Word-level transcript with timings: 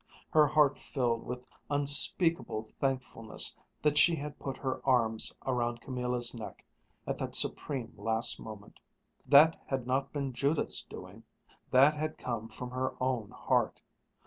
Her 0.31 0.47
heart 0.47 0.79
filled 0.79 1.27
with 1.27 1.45
unspeakable 1.69 2.63
thankfulness 2.79 3.55
that 3.83 3.99
she 3.99 4.15
had 4.15 4.39
put 4.39 4.57
her 4.57 4.81
arms 4.83 5.31
around 5.45 5.79
Camilla's 5.79 6.33
neck 6.33 6.65
at 7.05 7.19
that 7.19 7.35
supreme 7.35 7.93
last 7.95 8.39
moment. 8.39 8.79
That 9.27 9.61
had 9.67 9.85
not 9.85 10.11
been 10.11 10.33
Judith's 10.33 10.81
doing. 10.81 11.21
That 11.69 11.93
had 11.93 12.17
come 12.17 12.49
from 12.49 12.71
her 12.71 12.95
own 12.99 13.29
heart. 13.29 13.79